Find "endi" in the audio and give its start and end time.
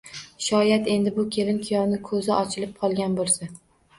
0.93-1.11